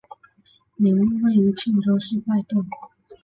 [0.77, 2.65] 陵墓位于庆州市拜洞。